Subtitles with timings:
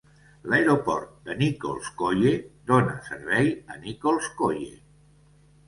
[0.51, 2.33] L'aeroport de Nikolskoye
[2.73, 4.75] dona servei a Nikolskoye.